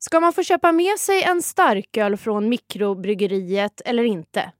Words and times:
Ska 0.00 0.20
man 0.20 0.32
få 0.32 0.42
köpa 0.42 0.72
med 0.72 0.98
sig 0.98 1.22
en 1.22 1.42
starköl 1.42 2.16
från 2.16 2.48
mikrobryggeriet 2.48 3.80
eller 3.84 4.02
inte? 4.02 4.52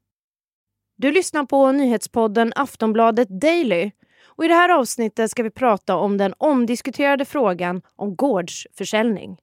Du 0.97 1.13
lyssnar 1.13 1.45
på 1.45 1.73
nyhetspodden 1.73 2.53
Aftonbladet 2.57 3.29
Daily 3.41 3.91
och 4.25 4.45
i 4.45 4.49
det 4.49 4.55
här 4.55 4.69
avsnittet 4.69 5.31
ska 5.31 5.43
vi 5.43 5.51
prata 5.51 5.97
om 5.97 6.17
den 6.17 6.35
omdiskuterade 6.39 7.25
frågan 7.25 7.83
om 7.97 8.17
gårdsförsäljning. 8.17 9.37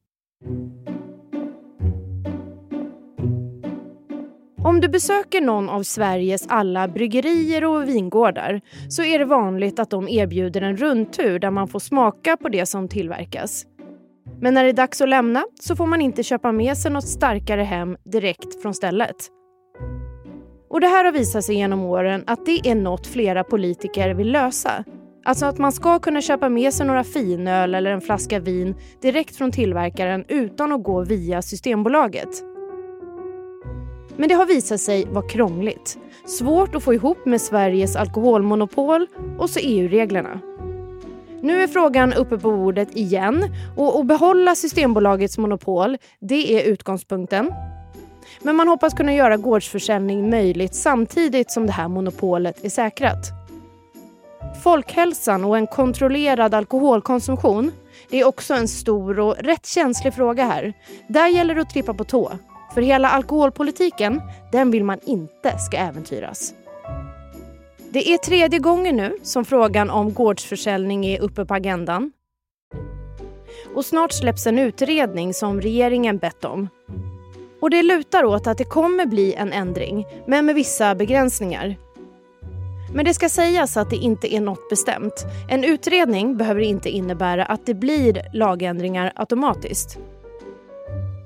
Om 4.64 4.82
du 4.82 4.88
besöker 4.88 5.42
någon 5.42 5.70
av 5.70 5.84
Sveriges 5.84 6.48
alla 6.48 6.88
bryggerier 6.88 7.66
och 7.66 7.90
vingårdar 7.90 8.62
så 8.90 9.04
är 9.04 9.20
det 9.20 9.26
vanligt 9.26 9.80
att 9.80 9.90
de 9.90 10.08
erbjuder 10.08 10.62
en 10.62 10.78
rundtur 10.78 11.40
där 11.40 11.52
man 11.52 11.68
får 11.68 11.80
smaka 11.80 12.38
på 12.38 12.50
det 12.50 12.66
som 12.66 12.88
tillverkas. 12.88 13.66
Men 14.42 14.54
när 14.54 14.63
det 14.63 14.70
är 14.70 14.74
dags 14.74 15.02
att 15.02 15.10
lämna 15.10 15.44
så 15.60 15.76
får 15.76 15.86
man 15.86 16.02
inte 16.02 16.23
köpa 16.23 16.52
med 16.52 16.77
sig 16.77 16.91
något 16.91 17.08
starkare 17.08 17.63
hem 17.63 17.98
direkt 18.03 18.61
från 18.61 18.73
stället. 18.73 19.16
Och 20.70 20.81
Det 20.81 20.88
här 20.88 21.05
har 21.05 21.11
visat 21.11 21.44
sig 21.44 21.55
genom 21.55 21.81
åren 21.81 22.23
att 22.27 22.45
det 22.45 22.67
är 22.67 22.75
något 22.75 23.08
flera 23.08 23.44
politiker 23.44 24.13
vill 24.13 24.31
lösa. 24.31 24.84
Alltså 25.25 25.45
att 25.45 25.58
man 25.58 25.71
ska 25.71 25.99
kunna 25.99 26.21
köpa 26.21 26.49
med 26.49 26.73
sig 26.73 26.88
några 26.88 27.03
finöl 27.03 27.75
eller 27.75 27.91
en 27.91 28.02
flaska 28.02 28.39
vin 28.39 28.75
direkt 29.02 29.35
från 29.35 29.52
tillverkaren 29.52 30.25
utan 30.27 30.72
att 30.72 30.83
gå 30.83 31.03
via 31.03 31.41
Systembolaget. 31.41 32.30
Men 34.17 34.30
det 34.30 34.36
har 34.36 34.45
visat 34.45 34.80
sig 34.80 35.05
vara 35.05 35.27
krångligt. 35.27 35.97
Svårt 36.25 36.75
att 36.75 36.83
få 36.83 36.94
ihop 36.94 37.25
med 37.25 37.41
Sveriges 37.41 37.95
alkoholmonopol 37.95 39.08
och 39.39 39.49
så 39.49 39.59
EU-reglerna. 39.63 40.39
Nu 41.45 41.63
är 41.63 41.67
frågan 41.67 42.13
uppe 42.13 42.38
på 42.38 42.52
bordet 42.52 42.95
igen 42.95 43.55
och 43.77 43.99
att 43.99 44.05
behålla 44.05 44.55
Systembolagets 44.55 45.38
monopol, 45.38 45.98
det 46.20 46.59
är 46.59 46.72
utgångspunkten. 46.72 47.52
Men 48.41 48.55
man 48.55 48.67
hoppas 48.67 48.94
kunna 48.94 49.13
göra 49.13 49.38
gårdsförsäljning 49.38 50.30
möjligt 50.30 50.75
samtidigt 50.75 51.52
som 51.52 51.66
det 51.66 51.72
här 51.72 51.88
monopolet 51.88 52.66
är 52.66 52.69
säkrat. 52.69 53.31
Folkhälsan 54.64 55.45
och 55.45 55.58
en 55.58 55.67
kontrollerad 55.67 56.53
alkoholkonsumtion 56.53 57.72
det 58.09 58.19
är 58.19 58.28
också 58.28 58.53
en 58.53 58.67
stor 58.67 59.19
och 59.19 59.36
rätt 59.39 59.66
känslig 59.66 60.14
fråga 60.14 60.44
här. 60.44 60.73
Där 61.08 61.28
gäller 61.28 61.56
det 61.56 61.62
att 61.62 61.69
trippa 61.69 61.94
på 61.94 62.03
tå. 62.03 62.31
För 62.73 62.81
hela 62.81 63.09
alkoholpolitiken, 63.09 64.22
den 64.52 64.72
vill 64.72 64.84
man 64.84 65.00
inte 65.06 65.58
ska 65.58 65.78
äventyras. 65.78 66.53
Det 67.95 68.09
är 68.09 68.17
tredje 68.17 68.59
gången 68.59 68.95
nu 68.95 69.17
som 69.23 69.45
frågan 69.45 69.89
om 69.89 70.13
gårdsförsäljning 70.13 71.05
är 71.05 71.21
uppe 71.21 71.45
på 71.45 71.53
agendan. 71.53 72.11
Och 73.75 73.85
snart 73.85 74.11
släpps 74.11 74.47
en 74.47 74.59
utredning 74.59 75.33
som 75.33 75.61
regeringen 75.61 76.17
bett 76.17 76.45
om. 76.45 76.69
Och 77.61 77.69
det 77.69 77.83
lutar 77.83 78.23
åt 78.23 78.47
att 78.47 78.57
det 78.57 78.63
kommer 78.63 79.05
bli 79.05 79.33
en 79.33 79.53
ändring, 79.53 80.05
men 80.27 80.45
med 80.45 80.55
vissa 80.55 80.95
begränsningar. 80.95 81.75
Men 82.93 83.05
det 83.05 83.13
ska 83.13 83.29
sägas 83.29 83.77
att 83.77 83.89
det 83.89 83.95
inte 83.95 84.35
är 84.35 84.41
något 84.41 84.69
bestämt. 84.69 85.25
En 85.49 85.63
utredning 85.63 86.38
behöver 86.38 86.61
inte 86.61 86.89
innebära 86.89 87.45
att 87.45 87.66
det 87.66 87.73
blir 87.73 88.21
lagändringar 88.33 89.11
automatiskt. 89.16 89.97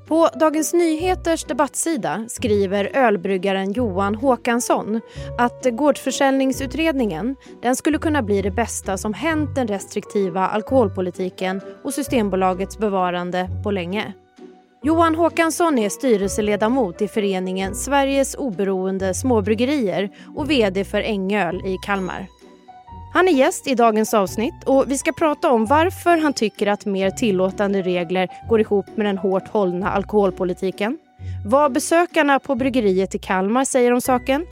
På 0.09 0.29
Dagens 0.39 0.73
Nyheters 0.73 1.43
debattsida 1.43 2.25
skriver 2.27 2.91
ölbryggaren 2.93 3.71
Johan 3.71 4.15
Håkansson 4.15 5.01
att 5.37 5.65
gårdsförsäljningsutredningen 5.71 7.35
den 7.61 7.75
skulle 7.75 7.97
kunna 7.97 8.21
bli 8.21 8.41
det 8.41 8.51
bästa 8.51 8.97
som 8.97 9.13
hänt 9.13 9.55
den 9.55 9.67
restriktiva 9.67 10.47
alkoholpolitiken 10.47 11.61
och 11.83 11.93
Systembolagets 11.93 12.77
bevarande 12.77 13.49
på 13.63 13.71
länge. 13.71 14.13
Johan 14.83 15.15
Håkansson 15.15 15.79
är 15.79 15.89
styrelseledamot 15.89 17.01
i 17.01 17.07
föreningen 17.07 17.75
Sveriges 17.75 18.35
oberoende 18.35 19.13
småbryggerier 19.13 20.09
och 20.35 20.49
vd 20.49 20.85
för 20.85 21.01
Ängöl 21.01 21.55
i 21.65 21.77
Kalmar. 21.85 22.38
Han 23.13 23.27
är 23.27 23.31
gäst 23.31 23.67
i 23.67 23.75
dagens 23.75 24.13
avsnitt 24.13 24.63
och 24.65 24.85
vi 24.87 24.97
ska 24.97 25.11
prata 25.11 25.51
om 25.51 25.65
varför 25.65 26.17
han 26.17 26.33
tycker 26.33 26.67
att 26.67 26.85
mer 26.85 27.11
tillåtande 27.11 27.81
regler 27.81 28.27
går 28.49 28.61
ihop 28.61 28.85
med 28.95 29.05
den 29.05 29.17
hårt 29.17 29.47
hållna 29.47 29.91
alkoholpolitiken. 29.91 30.97
Vad 31.45 31.71
besökarna 31.71 32.39
på 32.39 32.55
bryggeriet 32.55 33.15
i 33.15 33.19
Kalmar 33.19 33.65
säger 33.65 33.91
om 33.91 34.01
saken. 34.01 34.45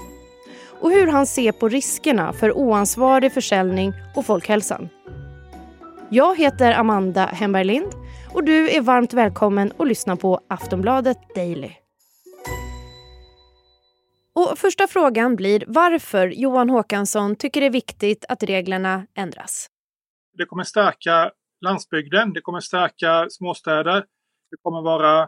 Och 0.82 0.92
hur 0.92 1.08
han 1.08 1.26
ser 1.26 1.52
på 1.52 1.70
riskerna 1.70 2.34
för 2.34 2.58
oansvarig 2.58 3.34
försäljning 3.34 3.94
och 4.16 4.26
folkhälsan. 4.26 4.90
Jag 6.10 6.38
heter 6.38 6.72
Amanda 6.72 7.26
Hemberg 7.26 7.64
Lind 7.64 7.92
och 8.34 8.44
du 8.44 8.70
är 8.70 8.82
varmt 8.82 9.14
välkommen 9.14 9.72
att 9.78 9.88
lyssna 9.88 10.16
på 10.16 10.40
Aftonbladet 10.48 11.18
Daily. 11.36 11.72
Och 14.38 14.58
första 14.58 14.88
frågan 14.88 15.36
blir 15.36 15.64
varför 15.68 16.28
Johan 16.28 16.70
Håkansson 16.70 17.36
tycker 17.36 17.62
det 17.62 17.68
är 17.68 17.72
viktigt 17.72 18.26
att 18.30 18.44
reglerna 18.44 19.08
ändras. 19.16 19.68
Det 20.38 20.46
kommer 20.46 20.64
stärka 20.64 21.32
landsbygden, 21.62 22.34
det 22.34 22.42
kommer 22.42 22.60
stärka 22.60 23.28
småstäder. 23.30 24.06
Det 24.52 24.58
kommer 24.62 24.82
vara 24.82 25.22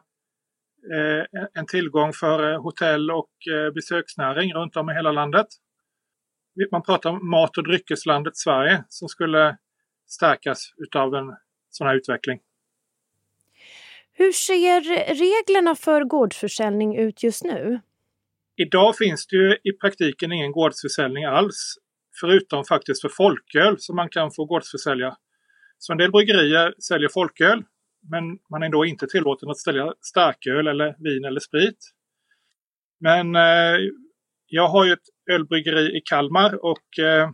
eh, 0.93 1.25
en 1.53 1.65
tillgång 1.65 2.13
för 2.13 2.53
eh, 2.53 2.61
hotell 2.61 3.11
och 3.11 3.29
eh, 3.51 3.73
besöksnäring 3.73 4.53
runt 4.53 4.75
om 4.75 4.89
i 4.89 4.93
hela 4.93 5.11
landet. 5.11 5.47
Man 6.71 6.83
pratar 6.83 7.09
om 7.09 7.29
mat 7.29 7.57
och 7.57 7.63
dryckeslandet 7.63 8.37
Sverige 8.37 8.83
som 8.87 9.09
skulle 9.09 9.57
stärkas 10.07 10.73
utav 10.77 11.15
en 11.15 11.35
sån 11.69 11.87
här 11.87 11.95
utveckling. 11.95 12.39
Hur 14.13 14.31
ser 14.31 14.81
reglerna 15.13 15.75
för 15.75 16.03
gårdsförsäljning 16.03 16.97
ut 16.97 17.23
just 17.23 17.43
nu? 17.43 17.79
Idag 18.61 18.97
finns 18.97 19.27
det 19.27 19.35
ju 19.35 19.57
i 19.63 19.71
praktiken 19.81 20.31
ingen 20.31 20.51
gårdsförsäljning 20.51 21.25
alls. 21.25 21.75
Förutom 22.19 22.63
faktiskt 22.65 23.01
för 23.01 23.09
folköl 23.09 23.75
som 23.79 23.95
man 23.95 24.09
kan 24.09 24.31
få 24.31 24.45
gårdsförsälja. 24.45 25.15
Så 25.77 25.91
en 25.91 25.97
del 25.97 26.11
bryggerier 26.11 26.73
säljer 26.87 27.09
folköl. 27.13 27.63
Men 28.11 28.23
man 28.51 28.63
är 28.63 28.69
då 28.69 28.85
inte 28.85 29.07
tillåten 29.07 29.49
att 29.49 29.59
sälja 29.59 29.93
starköl 30.01 30.67
eller 30.67 30.95
vin 31.03 31.25
eller 31.25 31.39
sprit. 31.39 31.77
Men 32.99 33.35
eh, 33.35 33.77
jag 34.47 34.67
har 34.67 34.85
ju 34.85 34.93
ett 34.93 35.07
ölbryggeri 35.31 35.97
i 35.97 36.01
Kalmar 36.05 36.65
och 36.65 36.99
eh, 36.99 37.29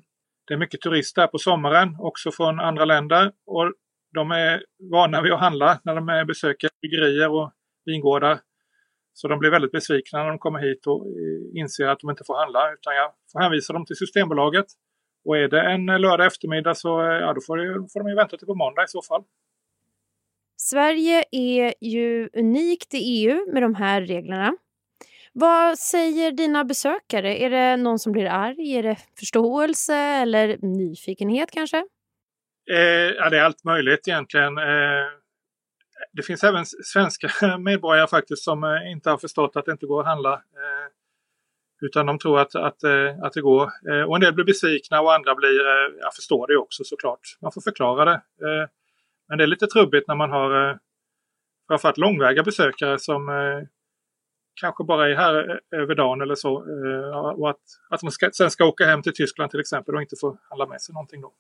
det 0.48 0.54
är 0.54 0.58
mycket 0.58 0.82
turister 0.82 1.22
här 1.22 1.28
på 1.28 1.38
sommaren, 1.38 1.96
också 2.00 2.32
från 2.32 2.60
andra 2.60 2.86
länder. 2.86 3.32
Och 3.46 3.74
de 4.14 4.32
är 4.32 4.64
vana 4.92 5.22
vid 5.22 5.32
att 5.32 5.40
handla 5.40 5.80
när 5.84 5.96
de 5.96 6.28
besöker 6.28 6.70
bryggerier 6.82 7.30
och 7.30 7.52
vingårdar. 7.86 8.40
Så 9.18 9.28
de 9.28 9.40
blir 9.40 9.52
väldigt 9.52 9.72
besvikna 9.72 10.20
när 10.20 10.30
de 10.30 10.40
kommer 10.40 10.60
hit 10.60 10.88
och 10.88 11.06
eh, 11.06 11.60
inser 11.62 11.88
att 11.88 12.00
de 12.00 12.10
inte 12.10 12.24
får 12.24 12.38
handla 12.38 12.74
utan 12.74 12.96
jag 12.96 13.12
får 13.32 13.40
hänvisa 13.40 13.74
dem 13.74 13.86
till 13.86 13.96
Systembolaget. 13.96 14.66
Och 15.26 15.38
är 15.38 15.48
det 15.48 15.62
en 15.62 15.86
lördag 15.86 16.28
eftermiddag 16.28 16.76
så 16.76 17.02
eh, 17.02 17.08
ja, 17.08 17.34
då 17.34 17.42
får, 17.48 17.58
det, 17.58 17.88
får 17.94 18.00
de 18.00 18.10
ju 18.10 18.16
vänta 18.16 18.38
till 18.38 18.48
på 18.48 18.56
måndag 18.56 18.84
i 18.84 18.88
så 18.88 19.02
fall. 19.02 19.24
Sverige 20.58 21.24
är 21.32 21.74
ju 21.82 22.30
unikt 22.34 22.94
i 22.94 22.98
EU 22.98 23.54
med 23.54 23.64
de 23.64 23.76
här 23.76 24.02
reglerna. 24.02 24.58
Vad 25.34 25.80
säger 25.80 26.32
dina 26.32 26.64
besökare? 26.64 27.38
Är 27.38 27.50
det 27.50 27.78
någon 27.78 28.00
som 28.00 28.12
blir 28.12 28.26
arg? 28.26 28.76
Är 28.78 28.84
det 28.84 28.98
förståelse 29.20 29.96
eller 29.96 30.58
nyfikenhet 30.62 31.52
kanske? 31.52 31.78
Eh, 32.72 32.78
ja, 33.18 33.30
det 33.30 33.38
är 33.38 33.44
allt 33.44 33.64
möjligt 33.64 34.08
egentligen. 34.08 34.58
Eh, 34.58 35.06
det 36.16 36.24
finns 36.24 36.44
även 36.44 36.66
svenska 36.66 37.30
medborgare 37.58 38.08
faktiskt 38.08 38.44
som 38.44 38.64
eh, 38.64 38.92
inte 38.92 39.10
har 39.10 39.18
förstått 39.18 39.56
att 39.56 39.66
det 39.66 39.72
inte 39.72 39.86
går 39.86 40.02
att 40.02 40.08
handla. 40.08 40.34
Eh, 40.34 40.88
utan 41.82 42.06
de 42.06 42.20
tror 42.20 42.40
att, 42.40 42.56
att, 42.56 42.84
eh, 42.84 43.20
att 43.22 43.34
det 43.34 43.42
går. 43.42 43.70
Och 44.08 44.16
en 44.16 44.22
del 44.22 44.34
blir 44.34 44.46
besvikna 44.46 45.02
och 45.02 45.14
andra 45.14 45.36
blir, 45.36 45.62
jag 46.00 46.14
förstår 46.16 46.48
det 46.48 46.58
också 46.58 46.84
såklart. 46.84 47.38
Man 47.42 47.52
får 47.52 47.62
förklara 47.62 48.06
det. 48.06 48.22
Men 49.28 49.38
det 49.38 49.44
är 49.44 49.48
lite 49.48 49.68
trubbigt 49.68 50.08
när 50.08 50.16
man 50.16 50.32
har 50.32 50.80
framförallt 51.68 51.98
långväga 51.98 52.44
besökare 52.44 53.00
som 53.00 53.30
kanske 54.62 54.84
bara 54.84 55.10
är 55.10 55.16
här 55.16 55.62
över 55.72 55.96
dagen 55.96 56.22
eller 56.22 56.36
så. 56.36 56.54
Och 57.38 57.50
att, 57.50 57.62
att 57.90 58.00
de 58.00 58.12
ska, 58.12 58.30
sen 58.32 58.52
ska 58.52 58.66
åka 58.66 58.86
hem 58.86 59.02
till 59.02 59.14
Tyskland 59.14 59.52
till 59.52 59.60
exempel 59.60 59.96
och 59.96 60.02
inte 60.02 60.16
få 60.22 60.38
handla 60.50 60.66
med 60.66 60.82
sig 60.82 60.94
någonting 60.94 61.22
då. 61.22 61.34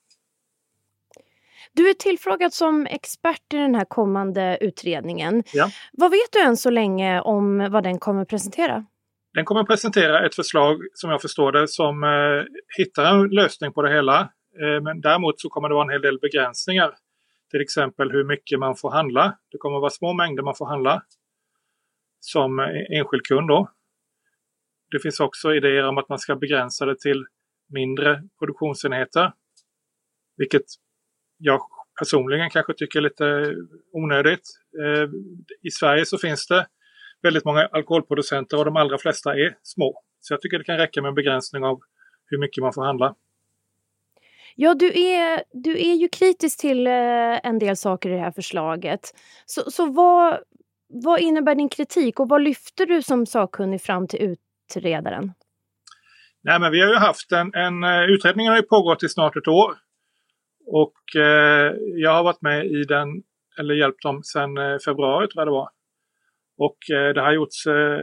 Du 1.75 1.89
är 1.89 1.93
tillfrågad 1.93 2.53
som 2.53 2.85
expert 2.85 3.53
i 3.53 3.57
den 3.57 3.75
här 3.75 3.85
kommande 3.85 4.57
utredningen. 4.61 5.43
Ja. 5.53 5.69
Vad 5.93 6.11
vet 6.11 6.31
du 6.31 6.41
än 6.41 6.57
så 6.57 6.69
länge 6.69 7.21
om 7.21 7.71
vad 7.71 7.83
den 7.83 7.99
kommer 7.99 8.25
presentera? 8.25 8.85
Den 9.33 9.45
kommer 9.45 9.63
presentera 9.63 10.25
ett 10.25 10.35
förslag, 10.35 10.81
som 10.93 11.09
jag 11.09 11.21
förstår 11.21 11.51
det, 11.51 11.67
som 11.67 12.03
eh, 12.03 12.43
hittar 12.77 13.05
en 13.05 13.29
lösning 13.29 13.73
på 13.73 13.81
det 13.81 13.93
hela. 13.93 14.19
Eh, 14.61 14.81
men 14.83 15.01
däremot 15.01 15.39
så 15.41 15.49
kommer 15.49 15.69
det 15.69 15.75
vara 15.75 15.85
en 15.85 15.91
hel 15.91 16.01
del 16.01 16.19
begränsningar. 16.19 16.95
Till 17.51 17.61
exempel 17.61 18.11
hur 18.11 18.23
mycket 18.23 18.59
man 18.59 18.75
får 18.75 18.91
handla. 18.91 19.37
Det 19.51 19.57
kommer 19.57 19.79
vara 19.79 19.89
små 19.89 20.13
mängder 20.13 20.43
man 20.43 20.55
får 20.55 20.65
handla 20.65 21.01
som 22.19 22.59
enskild 22.89 23.25
kund. 23.25 23.47
Då. 23.47 23.69
Det 24.91 24.99
finns 24.99 25.19
också 25.19 25.53
idéer 25.55 25.87
om 25.87 25.97
att 25.97 26.09
man 26.09 26.19
ska 26.19 26.35
begränsa 26.35 26.85
det 26.85 26.99
till 26.99 27.25
mindre 27.69 28.23
produktionsenheter. 28.39 29.33
Vilket 30.37 30.65
jag 31.37 31.61
personligen 31.99 32.49
kanske 32.49 32.73
tycker 32.73 32.99
är 32.99 33.03
lite 33.03 33.55
onödigt. 33.93 34.49
Eh, 34.83 35.09
I 35.63 35.71
Sverige 35.71 36.05
så 36.05 36.17
finns 36.17 36.47
det 36.47 36.67
väldigt 37.21 37.45
många 37.45 37.65
alkoholproducenter 37.65 38.57
och 38.57 38.65
de 38.65 38.75
allra 38.75 38.97
flesta 38.97 39.33
är 39.33 39.57
små. 39.63 40.01
Så 40.19 40.33
jag 40.33 40.41
tycker 40.41 40.57
det 40.57 40.63
kan 40.63 40.77
räcka 40.77 41.01
med 41.01 41.09
en 41.09 41.15
begränsning 41.15 41.63
av 41.63 41.79
hur 42.25 42.37
mycket 42.37 42.61
man 42.61 42.73
får 42.73 42.83
handla. 42.85 43.15
Ja, 44.55 44.73
du 44.73 44.87
är, 44.87 45.43
du 45.53 45.71
är 45.71 45.93
ju 45.93 46.07
kritisk 46.07 46.59
till 46.59 46.87
eh, 46.87 47.45
en 47.47 47.59
del 47.59 47.77
saker 47.77 48.09
i 48.09 48.13
det 48.13 48.19
här 48.19 48.31
förslaget. 48.31 49.01
Så, 49.45 49.71
så 49.71 49.85
vad, 49.91 50.39
vad 50.87 51.19
innebär 51.19 51.55
din 51.55 51.69
kritik 51.69 52.19
och 52.19 52.29
vad 52.29 52.41
lyfter 52.41 52.85
du 52.85 53.01
som 53.01 53.25
sakkunnig 53.25 53.81
fram 53.81 54.07
till 54.07 54.37
utredaren? 54.71 55.33
Nej, 56.43 56.59
men 56.59 56.71
vi 56.71 56.81
har 56.81 56.87
ju 56.87 56.95
haft 56.95 57.31
en, 57.31 57.53
en 57.53 57.83
eh, 57.83 58.03
utredning 58.03 58.47
har 58.47 58.55
ju 58.55 58.61
pågått 58.61 59.03
i 59.03 59.09
snart 59.09 59.35
ett 59.35 59.47
år. 59.47 59.73
Och 60.67 61.15
eh, 61.15 61.73
jag 61.95 62.11
har 62.13 62.23
varit 62.23 62.41
med 62.41 62.65
i 62.65 62.83
den, 62.83 63.07
eller 63.59 63.75
hjälpt 63.75 64.03
dem 64.03 64.23
sedan 64.23 64.57
eh, 64.57 64.77
februari 64.85 65.27
tror 65.27 65.41
jag 65.41 65.47
det 65.47 65.51
var. 65.51 65.69
Och 66.57 66.95
eh, 66.95 67.13
det 67.13 67.21
har 67.21 67.33
gjorts 67.33 67.67
eh, 67.67 68.01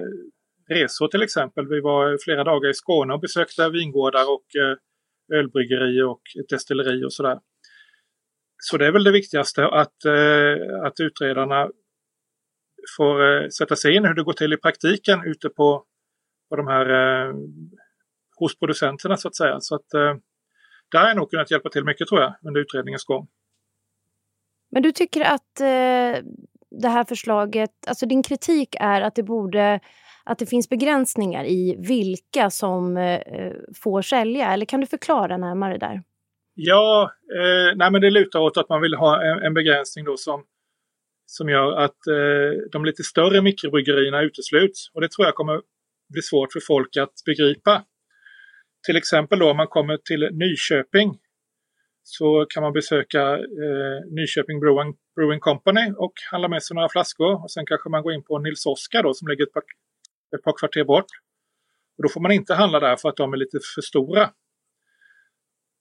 resor 0.69 1.09
till 1.09 1.23
exempel. 1.23 1.69
Vi 1.69 1.81
var 1.81 2.19
flera 2.25 2.45
dagar 2.45 2.71
i 2.71 2.75
Skåne 2.75 3.15
och 3.15 3.21
besökte 3.21 3.71
vingårdar 3.71 4.25
och 4.31 4.47
eh, 4.63 4.77
ölbryggeri 5.39 6.03
och 6.03 6.23
ett 6.41 6.49
destilleri 6.49 7.05
och 7.05 7.13
sådär. 7.13 7.39
Så 8.59 8.77
det 8.77 8.87
är 8.87 8.93
väl 8.93 9.05
det 9.05 9.13
viktigaste 9.13 9.67
att, 9.67 10.05
eh, 10.05 10.87
att 10.87 11.01
utredarna 11.01 11.71
får 12.97 13.43
eh, 13.43 13.49
sätta 13.49 13.77
sig 13.77 13.97
in 13.97 14.05
hur 14.05 14.15
det 14.15 14.23
går 14.23 14.33
till 14.33 14.53
i 14.53 14.57
praktiken 14.57 15.25
ute 15.27 15.49
på, 15.49 15.85
på 16.49 16.57
de 16.57 16.67
här 16.67 16.87
eh, 16.89 17.35
hos 18.39 18.59
producenterna 18.59 19.17
så 19.17 19.29
att 19.29 19.37
säga. 19.37 19.61
Så 19.61 19.75
att 19.75 19.95
eh, 19.95 20.15
där 20.93 21.01
har 21.01 21.09
jag 21.09 21.17
nog 21.17 21.31
kunnat 21.31 21.51
hjälpa 21.51 21.69
till 21.69 21.85
mycket 21.85 22.09
tror 22.09 22.21
jag 22.21 22.35
under 22.43 22.61
utredningens 22.61 23.05
gång. 23.05 23.29
Men 24.71 24.83
du 24.83 24.93
tycker 24.93 25.21
att 25.21 25.61
eh, 25.61 26.25
det 26.71 26.89
här 26.89 27.05
förslaget, 27.05 27.71
alltså 27.87 28.07
din 28.07 28.23
kritik 28.23 28.77
är 28.81 29.01
att 29.01 29.15
det 29.15 29.23
borde 29.23 29.81
att 30.25 30.39
det 30.39 30.47
finns 30.47 30.69
begränsningar 30.69 31.45
i 31.45 31.77
vilka 31.79 32.51
som 32.51 32.97
eh, 32.97 33.53
får 33.83 34.03
sälja? 34.03 34.53
Eller 34.53 34.67
kan 34.67 34.81
du 34.81 34.87
förklara 34.87 35.37
närmare 35.37 35.79
där? 35.79 36.03
Ja, 36.55 37.13
eh, 37.35 37.77
nej 37.77 37.91
men 37.91 38.01
det 38.01 38.11
lutar 38.11 38.41
åt 38.41 38.57
att 38.57 38.69
man 38.69 38.81
vill 38.81 38.95
ha 38.95 39.25
en, 39.25 39.39
en 39.39 39.55
begränsning 39.55 40.05
då 40.05 40.17
som, 40.17 40.45
som 41.27 41.49
gör 41.49 41.73
att 41.73 42.07
eh, 42.07 42.71
de 42.73 42.85
lite 42.85 43.03
större 43.03 43.43
mikrobryggerierna 43.43 44.23
utesluts. 44.23 44.91
Och 44.95 45.01
det 45.01 45.11
tror 45.11 45.27
jag 45.27 45.35
kommer 45.35 45.61
bli 46.13 46.23
svårt 46.23 46.53
för 46.53 46.61
folk 46.67 46.97
att 46.97 47.13
begripa. 47.27 47.85
Till 48.87 48.97
exempel 48.97 49.39
då 49.39 49.51
om 49.51 49.57
man 49.57 49.67
kommer 49.67 49.97
till 49.97 50.29
Nyköping 50.33 51.19
så 52.03 52.47
kan 52.49 52.63
man 52.63 52.73
besöka 52.73 53.23
eh, 53.39 53.99
Nyköping 54.11 54.61
Brewing, 54.61 54.97
Brewing 55.17 55.41
Company 55.41 55.93
och 55.97 56.13
handla 56.31 56.49
med 56.49 56.63
sig 56.63 56.75
några 56.75 56.89
flaskor. 56.89 57.43
Och 57.43 57.51
sen 57.51 57.67
kanske 57.67 57.89
man 57.89 58.03
går 58.03 58.13
in 58.13 58.23
på 58.23 58.39
Nils 58.39 58.67
Oskar 58.67 59.03
då 59.03 59.15
som 59.15 59.29
ligger 59.29 59.45
ett 59.47 59.53
par, 59.53 59.63
ett 60.37 60.43
par 60.43 60.59
kvarter 60.59 60.85
bort. 60.85 61.11
Och 61.97 62.03
då 62.03 62.09
får 62.09 62.21
man 62.21 62.33
inte 62.33 62.55
handla 62.55 62.81
där 62.81 62.97
för 62.97 63.09
att 63.09 63.17
de 63.17 63.33
är 63.33 63.37
lite 63.37 63.59
för 63.75 63.83
stora. 63.83 64.31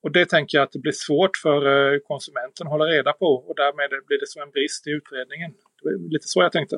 Och 0.04 0.12
det 0.12 0.26
tänker 0.30 0.58
jag 0.58 0.64
att 0.66 0.72
det 0.72 0.80
blir 0.80 0.92
svårt 0.92 1.38
för 1.38 1.94
eh, 1.94 2.00
konsumenten 2.00 2.68
att 2.68 2.72
hålla 2.72 2.86
reda 2.86 3.14
på 3.14 3.26
och 3.26 3.56
därmed 3.56 3.90
blir 4.08 4.20
det 4.20 4.28
som 4.28 4.42
en 4.42 4.52
brist 4.52 4.88
i 4.88 4.90
utredningen. 4.90 5.52
Det 5.52 5.84
var 5.84 6.10
lite 6.14 6.28
så 6.28 6.42
jag 6.42 6.52
tänkte. 6.52 6.78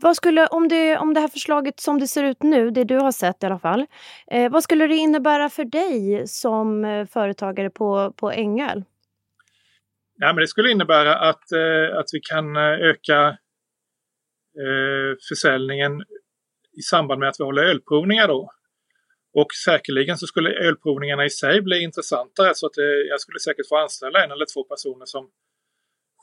Vad 0.00 0.16
skulle, 0.16 0.46
om 0.46 0.68
det, 0.68 0.98
om 0.98 1.14
det 1.14 1.20
här 1.20 1.28
förslaget 1.28 1.80
som 1.80 1.98
det 1.98 2.08
ser 2.08 2.24
ut 2.24 2.42
nu, 2.42 2.70
det 2.70 2.84
du 2.84 2.96
har 2.96 3.12
sett 3.12 3.42
i 3.42 3.46
alla 3.46 3.58
fall, 3.58 3.86
eh, 4.30 4.52
vad 4.52 4.62
skulle 4.62 4.86
det 4.86 4.96
innebära 4.96 5.48
för 5.48 5.64
dig 5.64 6.26
som 6.26 6.84
eh, 6.84 7.06
företagare 7.06 7.70
på, 7.70 8.12
på 8.16 8.30
Ängöl? 8.30 8.84
Ja, 10.20 10.32
men 10.32 10.36
det 10.36 10.48
skulle 10.48 10.70
innebära 10.70 11.14
att, 11.14 11.52
eh, 11.52 11.98
att 11.98 12.06
vi 12.12 12.20
kan 12.20 12.56
eh, 12.56 12.62
öka 12.62 13.28
eh, 14.64 15.16
försäljningen 15.28 15.92
i 16.78 16.82
samband 16.82 17.20
med 17.20 17.28
att 17.28 17.40
vi 17.40 17.44
håller 17.44 17.62
ölprovningar 17.62 18.28
då. 18.28 18.50
Och 19.34 19.52
säkerligen 19.64 20.18
så 20.18 20.26
skulle 20.26 20.50
ölprovningarna 20.50 21.24
i 21.24 21.30
sig 21.30 21.62
bli 21.62 21.82
intressantare 21.82 22.54
så 22.54 22.66
att 22.66 22.72
det, 22.72 23.06
jag 23.06 23.20
skulle 23.20 23.38
säkert 23.38 23.68
få 23.68 23.76
anställa 23.76 24.24
en 24.24 24.30
eller 24.30 24.46
två 24.54 24.64
personer 24.64 25.06
som 25.06 25.30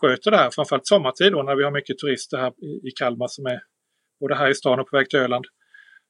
sköter 0.02 0.32
det 0.32 0.38
här, 0.38 0.50
framförallt 0.50 0.88
sommartid 0.88 1.32
då 1.32 1.44
när 1.44 1.56
vi 1.56 1.64
har 1.64 1.72
mycket 1.72 1.98
turister 1.98 2.38
här 2.38 2.52
i, 2.88 2.92
Kalmar 3.00 3.28
som 3.28 3.46
är 3.46 3.60
både 4.20 4.36
här 4.36 4.50
i 4.50 4.56
stan 4.56 4.80
och 4.80 4.90
på 4.90 4.98
väg 4.98 5.10
till 5.10 5.20
Öland. 5.20 5.46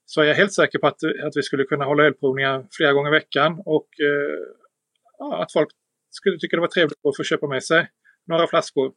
Så 0.06 0.22
är 0.22 0.26
jag 0.26 0.36
helt 0.36 0.54
säker 0.54 0.80
på 0.80 0.88
att, 0.88 1.04
att 1.26 1.36
vi 1.36 1.44
skulle 1.44 1.64
kunna 1.64 1.86
hålla 1.86 2.04
ölprovningar 2.04 2.68
flera 2.78 2.94
gånger 2.94 3.10
i 3.10 3.20
veckan 3.20 3.62
och 3.66 3.88
eh, 4.08 5.42
att 5.42 5.54
folk 5.54 5.70
skulle 6.10 6.38
tycka 6.40 6.58
det 6.58 6.62
var 6.62 6.68
trevligt 6.68 7.06
att 7.08 7.18
få 7.18 7.24
köpa 7.24 7.48
med 7.48 7.64
sig 7.64 7.90
några 8.28 8.48
flaskor. 8.48 8.94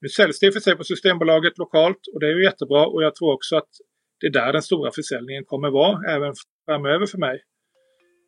Nu 0.00 0.08
säljs 0.08 0.40
det 0.40 0.46
i 0.46 0.50
och 0.50 0.54
för 0.54 0.60
sig 0.60 0.76
på 0.76 0.84
Systembolaget 0.84 1.58
lokalt 1.58 2.02
och 2.12 2.20
det 2.20 2.26
är 2.26 2.30
ju 2.30 2.44
jättebra 2.44 2.86
och 2.86 3.02
jag 3.02 3.14
tror 3.14 3.32
också 3.32 3.56
att 3.56 3.68
det 4.20 4.26
är 4.26 4.30
där 4.30 4.52
den 4.52 4.62
stora 4.62 4.90
försäljningen 4.90 5.44
kommer 5.44 5.70
vara 5.70 6.14
även 6.16 6.32
framöver 6.66 7.06
för 7.06 7.18
mig. 7.18 7.36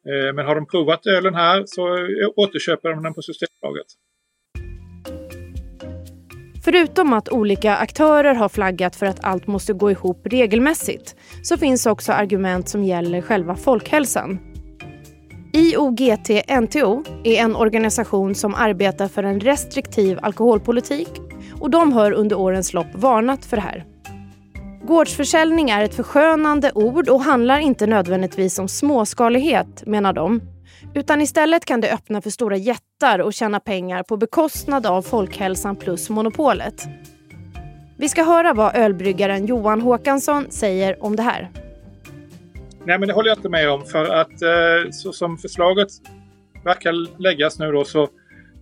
Eh, 0.09 0.35
men 0.35 0.47
har 0.47 0.55
de 0.55 0.67
provat 0.67 1.07
ölen 1.07 1.35
här 1.35 1.63
så 1.67 1.83
återköper 2.37 2.89
de 2.89 3.03
den 3.03 3.15
på 3.15 3.23
Systembolaget. 3.23 3.87
Förutom 6.65 7.13
att 7.13 7.29
olika 7.29 7.77
aktörer 7.77 8.35
har 8.35 8.49
flaggat 8.49 8.97
för 8.97 9.07
att 9.07 9.25
allt 9.25 9.47
måste 9.47 9.73
gå 9.73 9.91
ihop 9.91 10.21
regelmässigt 10.25 11.17
så 11.43 11.57
finns 11.57 11.87
också 11.87 12.13
argument 12.13 12.69
som 12.69 12.85
gäller 12.85 13.21
själva 13.21 13.57
folkhälsan. 13.57 14.39
IOGT-NTO 15.53 17.05
är 17.25 17.37
en 17.37 17.57
organisation 17.57 18.35
som 18.35 18.55
arbetar 18.55 19.09
för 19.09 19.23
en 19.23 19.41
restriktiv 19.41 20.19
alkoholpolitik 20.23 21.09
och 21.61 21.71
de 21.71 21.93
har 21.93 22.13
under 22.13 22.39
årens 22.39 22.75
lopp 22.75 22.95
varnat 22.95 23.45
för 23.45 23.57
det 23.57 23.63
här. 23.63 23.85
Gårdsförsäljning 24.85 25.71
är 25.71 25.85
ett 25.85 25.95
förskönande 25.95 26.73
ord 26.75 27.09
och 27.09 27.21
handlar 27.21 27.59
inte 27.59 27.87
nödvändigtvis 27.87 28.59
om 28.59 28.69
småskalighet, 28.69 29.87
menar 29.87 30.13
de. 30.13 30.41
Utan 30.95 31.21
istället 31.21 31.65
kan 31.65 31.81
det 31.81 31.93
öppna 31.93 32.21
för 32.21 32.31
stora 32.31 32.57
jättar 32.57 33.19
och 33.19 33.33
tjäna 33.33 33.61
pengar 33.61 34.03
på 34.03 34.17
bekostnad 34.17 34.87
av 34.87 35.03
folkhälsan 35.03 35.77
plus 35.77 36.11
monopolet. 36.11 36.75
Vi 37.99 38.09
ska 38.09 38.23
höra 38.23 38.55
vad 38.55 38.77
ölbryggaren 38.77 39.47
Johan 39.47 39.81
Håkansson 39.81 40.51
säger 40.51 41.05
om 41.05 41.17
det 41.17 41.23
här. 41.23 41.51
Nej, 42.85 42.99
men 42.99 43.09
det 43.09 43.15
håller 43.15 43.29
jag 43.29 43.39
inte 43.39 43.49
med 43.49 43.71
om 43.71 43.85
för 43.85 44.05
att 44.05 44.43
eh, 44.43 44.91
så 44.91 45.13
som 45.13 45.39
förslaget 45.39 45.89
verkar 46.65 47.21
läggas 47.23 47.59
nu 47.59 47.73
då 47.73 47.85
så 47.85 48.09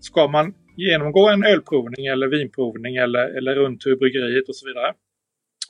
ska 0.00 0.28
man 0.28 0.54
genomgå 0.76 1.28
en 1.28 1.44
ölprovning 1.44 2.06
eller 2.06 2.26
vinprovning 2.26 2.96
eller, 2.96 3.38
eller 3.38 3.54
rundtur 3.54 3.96
bryggeriet 3.96 4.48
och 4.48 4.56
så 4.56 4.66
vidare. 4.66 4.92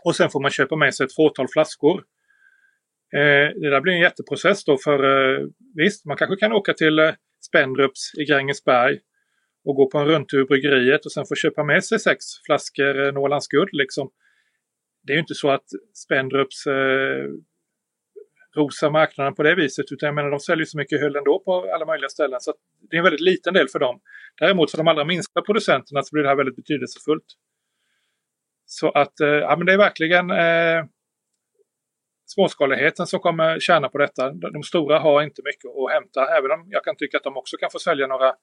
Och 0.05 0.17
sen 0.17 0.31
får 0.31 0.41
man 0.41 0.50
köpa 0.50 0.76
med 0.76 0.94
sig 0.94 1.06
ett 1.06 1.15
fåtal 1.15 1.48
flaskor. 1.48 2.05
Eh, 3.17 3.60
det 3.60 3.70
där 3.70 3.81
blir 3.81 3.93
en 3.93 4.00
jätteprocess 4.00 4.64
då 4.64 4.79
för 4.79 4.98
eh, 5.05 5.46
visst, 5.74 6.06
man 6.06 6.17
kanske 6.17 6.36
kan 6.36 6.52
åka 6.52 6.72
till 6.72 6.98
eh, 6.98 7.12
Spendrups 7.48 8.14
i 8.19 8.24
Grängesberg 8.24 8.98
och 9.64 9.74
gå 9.74 9.90
på 9.90 9.98
en 9.98 10.06
rundtur 10.06 10.43
i 10.43 10.44
bryggeriet 10.44 11.05
och 11.05 11.12
sen 11.12 11.24
få 11.29 11.34
köpa 11.34 11.64
med 11.64 11.84
sig 11.84 11.98
sex 11.98 12.24
flaskor 12.46 13.12
Norrlands 13.12 13.48
guld 13.48 13.69
liksom. 13.72 14.10
Det 15.02 15.12
är 15.12 15.14
ju 15.14 15.20
inte 15.20 15.34
så 15.34 15.50
att 15.50 15.64
Spendrups 15.94 16.67
eh, 16.67 17.26
rosar 18.56 18.90
marknaden 18.90 19.34
på 19.34 19.43
det 19.43 19.55
viset 19.55 19.93
utan 19.93 20.06
jag 20.06 20.14
menar 20.14 20.31
de 20.31 20.40
säljer 20.40 20.64
så 20.64 20.79
mycket 20.79 21.02
hyll 21.02 21.17
ändå 21.17 21.43
på 21.44 21.72
alla 21.74 21.86
möjliga 21.86 22.08
ställen 22.08 22.40
så 22.40 22.55
det 22.90 22.96
är 22.96 22.98
en 22.98 23.05
väldigt 23.05 23.20
liten 23.20 23.55
del 23.55 23.69
för 23.69 23.79
dem. 23.79 24.00
Däremot 24.40 24.70
för 24.70 24.79
de 24.79 24.88
allra 24.88 25.05
minsta 25.05 25.43
producenterna 25.43 26.02
så 26.02 26.14
blir 26.14 26.22
det 26.22 26.29
här 26.29 26.36
väldigt 26.36 26.56
betydelsefullt. 26.56 27.26
Så 28.67 28.90
att 28.90 29.20
eh, 29.20 29.29
ja, 29.29 29.56
men 29.56 29.67
det 29.67 29.72
är 29.72 29.79
verkligen 29.79 30.31
eh, 30.31 30.84
småskaligheten 32.34 33.06
som 33.06 33.20
kommer 33.20 33.60
tjäna 33.60 33.89
på 33.89 33.99
detta. 33.99 34.32
De 34.32 34.63
stora 34.63 34.99
har 34.99 35.22
inte 35.22 35.43
mycket 35.44 35.70
att 35.70 35.93
hämta, 35.93 36.39
även 36.39 36.51
om 36.51 36.67
jag 36.69 36.84
kan 36.84 36.96
tycka 36.96 37.17
att 37.17 37.25
de 37.25 37.37
också 37.37 37.56
kan 37.56 37.70
få 37.70 37.79
sälja 37.79 38.06
några 38.06 38.34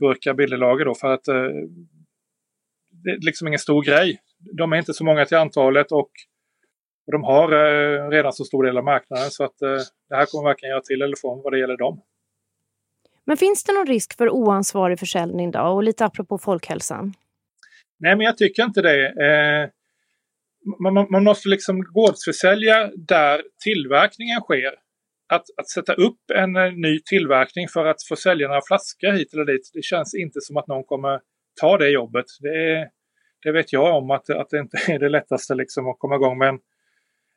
burkar 0.00 0.34
billiglager 0.34 0.84
då 0.84 0.94
för 0.94 1.08
att 1.08 1.28
eh, 1.28 1.34
det 3.04 3.10
är 3.10 3.24
liksom 3.26 3.48
ingen 3.48 3.58
stor 3.58 3.82
grej. 3.82 4.20
De 4.56 4.72
är 4.72 4.76
inte 4.76 4.94
så 4.94 5.04
många 5.04 5.24
till 5.24 5.36
antalet 5.36 5.92
och, 5.92 6.10
och 7.06 7.12
de 7.12 7.24
har 7.24 7.52
eh, 7.52 8.08
redan 8.10 8.32
så 8.32 8.44
stor 8.44 8.64
del 8.64 8.78
av 8.78 8.84
marknaden 8.84 9.30
så 9.30 9.44
att 9.44 9.62
eh, 9.62 9.78
det 10.08 10.16
här 10.16 10.26
kommer 10.26 10.44
varken 10.44 10.68
göra 10.68 10.80
till 10.80 11.02
eller 11.02 11.16
från 11.16 11.42
vad 11.42 11.52
det 11.52 11.58
gäller 11.58 11.76
dem. 11.76 12.02
Men 13.24 13.36
finns 13.36 13.64
det 13.64 13.72
någon 13.72 13.86
risk 13.86 14.16
för 14.16 14.30
oansvarig 14.30 14.98
försäljning 14.98 15.50
då? 15.50 15.60
Och 15.60 15.82
lite 15.82 16.04
apropå 16.04 16.38
folkhälsan. 16.38 17.14
Nej, 17.98 18.16
men 18.16 18.24
jag 18.26 18.38
tycker 18.38 18.64
inte 18.64 18.82
det. 18.82 19.06
Eh, 19.06 19.70
man, 20.78 21.06
man, 21.10 21.24
måste 21.24 21.48
liksom 21.48 21.82
gårdsförsälja 21.82 22.90
där 22.96 23.42
tillverkningen 23.64 24.40
sker. 24.40 24.74
Att, 25.32 25.44
att 25.56 25.68
sätta 25.68 25.94
upp 25.94 26.20
en 26.34 26.56
eh, 26.56 26.72
ny 26.72 27.00
tillverkning 27.00 27.68
för 27.68 27.84
att 27.84 28.02
få 28.08 28.16
sälja 28.16 28.48
några 28.48 28.60
flaskor 28.68 29.12
hit 29.12 29.34
eller 29.34 29.44
dit, 29.44 29.70
det 29.74 29.84
känns 29.84 30.14
inte 30.14 30.40
som 30.40 30.56
att 30.56 30.66
någon 30.66 30.84
kommer 30.84 31.20
ta 31.60 31.78
det 31.78 31.90
jobbet. 31.90 32.24
Det, 32.40 32.90
det 33.42 33.52
vet 33.52 33.72
jag 33.72 33.96
om 33.96 34.10
att, 34.10 34.30
att 34.30 34.50
det 34.50 34.58
inte 34.58 34.78
är 34.92 34.98
det 34.98 35.08
lättaste 35.08 35.54
liksom 35.54 35.88
att 35.88 35.98
komma 35.98 36.14
igång 36.14 36.38
med 36.38 36.48
en, 36.48 36.58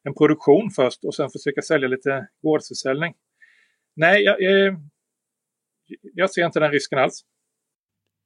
en 0.03 0.13
produktion 0.13 0.69
först 0.75 1.03
och 1.03 1.15
sen 1.15 1.29
försöka 1.29 1.61
sälja 1.61 1.88
lite 1.88 2.27
gårdsförsäljning. 2.41 3.13
Nej, 3.95 4.23
jag, 4.23 4.41
jag, 4.41 4.75
jag 6.01 6.31
ser 6.31 6.45
inte 6.45 6.59
den 6.59 6.71
risken 6.71 7.00
alls. 7.00 7.21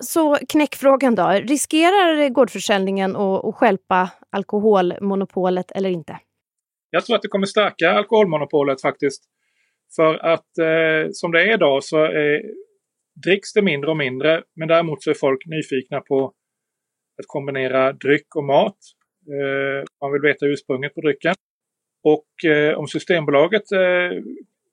Så 0.04 0.38
knäckfrågan 0.50 1.16
då. 1.16 1.28
Riskerar 1.30 2.30
gårdsförsäljningen 2.30 3.16
att, 3.16 3.46
att 3.46 3.56
skälpa 3.56 4.10
alkoholmonopolet 4.36 5.72
eller 5.72 5.90
inte? 5.90 6.20
Jag 6.90 7.06
tror 7.06 7.16
att 7.16 7.22
det 7.22 7.28
kommer 7.28 7.46
stärka 7.46 7.92
alkoholmonopolet 7.92 8.82
faktiskt. 8.82 9.24
För 9.96 10.16
att 10.16 10.58
eh, 10.58 11.10
som 11.12 11.32
det 11.32 11.42
är 11.42 11.54
idag 11.54 11.84
så 11.84 12.06
eh, 12.06 12.42
dricks 13.26 13.54
det 13.54 13.62
mindre 13.62 13.90
och 13.92 13.98
mindre. 13.98 14.44
Men 14.56 14.68
däremot 14.68 15.04
så 15.04 15.10
är 15.10 15.14
folk 15.14 15.46
nyfikna 15.46 16.02
på 16.02 16.26
att 17.20 17.28
kombinera 17.28 17.94
dryck 17.94 18.36
och 18.36 18.44
mat. 18.44 18.78
Eh, 19.36 19.84
man 20.02 20.12
vill 20.12 20.22
veta 20.22 20.46
ursprunget 20.46 20.96
på 20.96 21.02
drycken. 21.02 21.36
Och 22.04 22.50
eh, 22.52 22.78
om 22.80 22.88
Systembolaget 22.88 23.72
eh, 23.72 24.12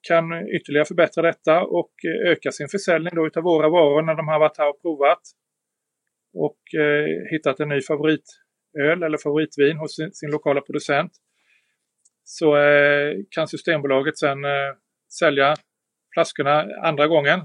kan 0.09 0.49
ytterligare 0.49 0.85
förbättra 0.85 1.23
detta 1.23 1.63
och 1.63 1.93
eh, 2.05 2.31
öka 2.31 2.53
sin 2.53 2.69
försäljning 2.69 3.15
då 3.15 3.27
utav 3.27 3.43
våra 3.43 3.69
varor 3.69 4.03
när 4.03 4.15
de 4.15 4.29
har 4.29 4.41
varit 4.41 4.59
här 4.59 4.69
och 4.69 4.83
provat. 4.83 5.23
Och 6.35 6.81
eh, 6.81 7.07
hittat 7.31 7.61
en 7.61 7.69
ny 7.69 7.81
favorit 7.83 8.25
favoritöl 8.73 9.03
eller 9.03 9.19
favoritvin 9.19 9.77
hos 9.77 9.97
sin, 9.97 10.13
sin 10.13 10.31
lokala 10.31 10.61
producent. 10.61 11.13
Så 12.25 12.57
eh, 12.57 13.15
kan 13.31 13.49
Systembolaget 13.49 14.19
sen 14.19 14.45
eh, 14.45 14.51
sälja 15.19 15.57
flaskorna 16.15 16.65
andra 16.83 17.07
gången. 17.07 17.41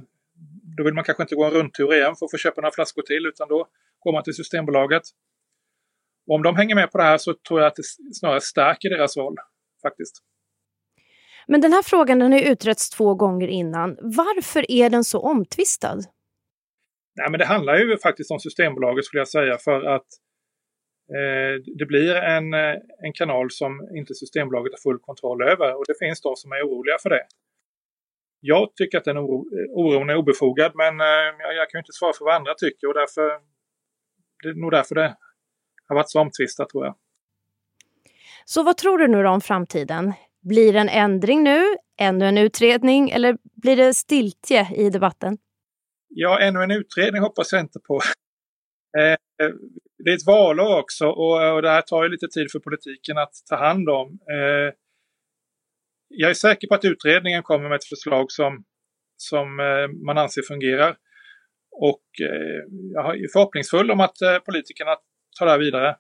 Då 0.77 0.83
vill 0.83 0.93
man 0.93 1.03
kanske 1.03 1.23
inte 1.23 1.35
gå 1.35 1.45
en 1.45 1.51
rundtur 1.51 1.93
igen 1.93 2.15
för 2.15 2.25
att 2.25 2.31
få 2.31 2.37
köpa 2.37 2.61
några 2.61 2.73
flaskor 2.73 3.01
till 3.01 3.25
utan 3.25 3.47
då 3.47 3.67
går 3.99 4.13
man 4.13 4.23
till 4.23 4.33
Systembolaget. 4.33 5.03
Och 6.27 6.35
om 6.35 6.43
de 6.43 6.55
hänger 6.55 6.75
med 6.75 6.91
på 6.91 6.97
det 6.97 7.03
här 7.03 7.17
så 7.17 7.33
tror 7.47 7.59
jag 7.59 7.67
att 7.67 7.75
det 7.75 7.83
snarare 8.13 8.41
stärker 8.41 8.89
deras 8.89 9.17
roll 9.17 9.35
faktiskt. 9.81 10.23
Men 11.47 11.61
den 11.61 11.73
här 11.73 11.83
frågan 11.83 12.19
den 12.19 12.31
har 12.31 12.39
utretts 12.39 12.89
två 12.89 13.15
gånger 13.15 13.47
innan. 13.47 13.97
Varför 14.01 14.71
är 14.71 14.89
den 14.89 15.03
så 15.03 15.19
omtvistad? 15.19 15.95
Nej, 17.15 17.31
men 17.31 17.39
det 17.39 17.45
handlar 17.45 17.77
ju 17.77 17.97
faktiskt 17.97 18.31
om 18.31 18.39
Systembolaget 18.39 19.05
skulle 19.05 19.21
jag 19.21 19.27
säga 19.27 19.57
för 19.57 19.81
att 19.81 20.07
det 21.77 21.85
blir 21.85 22.15
en, 22.15 22.53
eh, 22.53 22.75
en 22.99 23.13
kanal 23.13 23.51
som 23.51 23.89
inte 23.95 24.15
Systembolaget 24.15 24.73
har 24.73 24.91
full 24.91 24.99
kontroll 24.99 25.41
över 25.41 25.77
och 25.77 25.85
det 25.87 25.97
finns 25.99 26.21
de 26.21 26.35
som 26.35 26.51
är 26.51 26.61
oroliga 26.63 26.97
för 27.01 27.09
det. 27.09 27.25
Jag 28.39 28.75
tycker 28.75 28.97
att 28.97 29.05
den 29.05 29.17
oro, 29.17 29.45
oron 29.73 30.09
är 30.09 30.15
obefogad 30.15 30.71
men 30.75 31.01
eh, 31.01 31.35
jag, 31.39 31.55
jag 31.55 31.69
kan 31.69 31.77
ju 31.77 31.81
inte 31.81 31.93
svara 31.93 32.13
för 32.13 32.25
vad 32.25 32.35
andra 32.35 32.53
tycker 32.53 32.87
och 32.87 32.93
därför 32.93 33.21
det 34.43 34.49
är 34.49 34.53
nog 34.53 34.71
därför 34.71 34.95
det 34.95 35.17
har 35.87 35.95
varit 35.95 36.09
så 36.09 36.21
omtvistat 36.21 36.69
tror 36.69 36.85
jag. 36.85 36.95
Så 38.45 38.63
vad 38.63 38.77
tror 38.77 38.97
du 38.97 39.07
nu 39.07 39.27
om 39.27 39.41
framtiden? 39.41 40.13
Blir 40.41 40.73
det 40.73 40.79
en 40.79 40.89
ändring 40.89 41.43
nu, 41.43 41.63
ännu 41.99 42.25
en 42.25 42.37
utredning 42.37 43.09
eller 43.09 43.37
blir 43.61 43.75
det 43.75 43.93
stiltje 43.93 44.67
i 44.75 44.89
debatten? 44.89 45.37
Ja, 46.07 46.39
ännu 46.39 46.63
en 46.63 46.71
utredning 46.71 47.21
hoppas 47.21 47.51
jag 47.51 47.61
inte 47.61 47.79
på. 47.79 47.99
Eh, 48.97 49.49
det 49.97 50.09
är 50.09 50.15
ett 50.15 50.25
valår 50.25 50.79
också 50.79 51.07
och, 51.07 51.61
det 51.61 51.69
här 51.69 51.81
tar 51.81 52.03
ju 52.03 52.09
lite 52.09 52.27
tid 52.27 52.51
för 52.51 52.59
politiken 52.59 53.17
att 53.17 53.33
ta 53.49 53.55
hand 53.55 53.89
om. 53.89 54.19
Eh, 54.31 54.73
jag 56.07 56.29
är 56.29 56.33
säker 56.33 56.67
på 56.67 56.75
att 56.75 56.85
utredningen 56.85 57.43
kommer 57.43 57.69
med 57.69 57.75
ett 57.75 57.85
förslag 57.85 58.31
som, 58.31 58.63
som 59.17 59.59
eh, 59.59 60.05
man 60.05 60.17
anser 60.17 60.41
fungerar. 60.41 60.97
Och 61.71 62.03
jag 62.93 63.15
är 63.15 63.33
förhoppningsfull 63.33 63.91
om 63.91 63.99
att 63.99 64.17
politikerna 64.45 64.95
tar 65.39 65.45
det 65.45 65.51
här 65.51 65.59
vidare. 65.59 65.95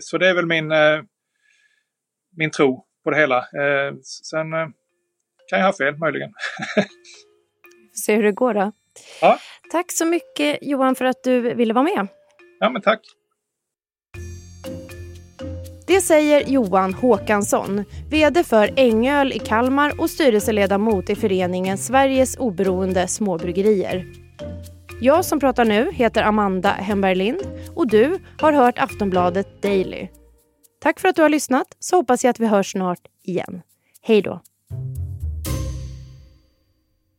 Så 0.00 0.18
det 0.18 0.28
är 0.28 0.34
väl 0.34 0.46
min, 0.46 0.72
min 2.36 2.50
tro 2.50 2.86
på 3.04 3.10
det 3.10 3.16
hela. 3.16 3.38
Eh, 3.38 3.94
sen 4.02 4.52
eh, 4.52 4.68
kan 5.48 5.58
jag 5.58 5.66
ha 5.66 5.72
fel 5.72 5.98
möjligen. 5.98 6.30
Se 8.06 8.16
hur 8.16 8.22
det 8.22 8.32
går 8.32 8.54
då. 8.54 8.72
Ja. 9.20 9.38
Tack 9.72 9.92
så 9.92 10.06
mycket 10.06 10.58
Johan 10.62 10.94
för 10.94 11.04
att 11.04 11.24
du 11.24 11.54
ville 11.54 11.74
vara 11.74 11.84
med. 11.84 12.08
Ja, 12.60 12.70
men 12.70 12.82
tack. 12.82 13.00
Det 15.86 16.00
säger 16.00 16.48
Johan 16.48 16.94
Håkansson, 16.94 17.84
VD 18.10 18.44
för 18.44 18.70
Ängöl 18.76 19.32
i 19.32 19.38
Kalmar 19.38 20.00
och 20.00 20.10
styrelseledamot 20.10 21.10
i 21.10 21.16
föreningen 21.16 21.78
Sveriges 21.78 22.36
oberoende 22.36 23.08
småbryggerier. 23.08 24.06
Jag 25.00 25.24
som 25.24 25.40
pratar 25.40 25.64
nu 25.64 25.90
heter 25.92 26.22
Amanda 26.22 26.68
Hemberg 26.68 27.14
Lind 27.14 27.40
och 27.74 27.88
du 27.88 28.18
har 28.40 28.52
hört 28.52 28.78
Aftonbladet 28.78 29.62
Daily. 29.62 30.08
Tack 30.80 31.00
för 31.00 31.08
att 31.08 31.16
du 31.16 31.22
har 31.22 31.28
lyssnat 31.28 31.76
så 31.78 31.96
hoppas 31.96 32.24
jag 32.24 32.30
att 32.30 32.40
vi 32.40 32.46
hörs 32.46 32.72
snart 32.72 33.00
igen. 33.22 33.62
Hej 34.02 34.22
då! 34.22 34.40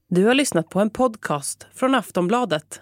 Du 0.09 0.25
har 0.25 0.33
lyssnat 0.33 0.69
på 0.69 0.79
en 0.79 0.89
podcast 0.89 1.67
från 1.73 1.95
Aftonbladet. 1.95 2.81